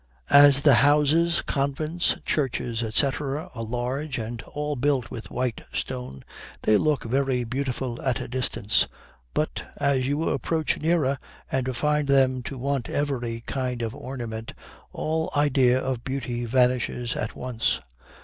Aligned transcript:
As 0.33 0.63
the 0.63 0.73
houses, 0.73 1.43
convents, 1.43 2.15
churches, 2.25 2.83
&c., 2.89 3.07
are 3.19 3.51
large, 3.55 4.17
and 4.17 4.41
all 4.41 4.75
built 4.75 5.11
with 5.11 5.29
white 5.29 5.63
stone, 5.71 6.23
they 6.63 6.75
look 6.75 7.03
very 7.03 7.43
beautiful 7.43 8.01
at 8.01 8.19
a 8.19 8.27
distance; 8.27 8.87
but 9.35 9.63
as 9.77 10.07
you 10.07 10.27
approach 10.29 10.79
nearer, 10.81 11.19
and 11.51 11.77
find 11.77 12.07
them 12.07 12.41
to 12.41 12.57
want 12.57 12.89
every 12.89 13.41
kind 13.41 13.83
of 13.83 13.93
ornament, 13.93 14.55
all 14.91 15.29
idea 15.35 15.77
of 15.79 16.03
beauty 16.03 16.45
vanishes 16.45 17.15
at 17.15 17.35
once. 17.35 17.79